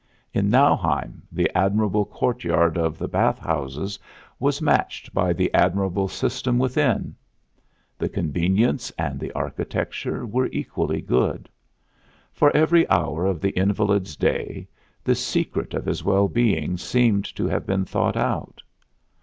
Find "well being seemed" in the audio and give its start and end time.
16.03-17.25